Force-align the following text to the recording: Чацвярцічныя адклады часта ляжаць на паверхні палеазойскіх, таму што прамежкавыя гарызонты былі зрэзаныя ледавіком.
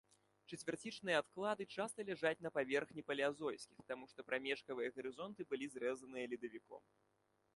Чацвярцічныя 0.55 1.19
адклады 1.23 1.67
часта 1.77 2.05
ляжаць 2.07 2.39
на 2.45 2.51
паверхні 2.55 3.03
палеазойскіх, 3.09 3.79
таму 3.91 4.03
што 4.13 4.27
прамежкавыя 4.29 4.89
гарызонты 4.97 5.41
былі 5.51 5.65
зрэзаныя 5.75 6.25
ледавіком. 6.35 6.83